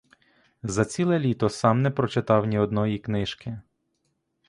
За 0.63 0.85
ціле 0.85 1.19
літо 1.19 1.49
сам 1.49 1.81
не 1.81 1.91
прочитав 1.91 2.45
ні 2.45 2.59
одної 2.59 2.99
книжки. 2.99 3.59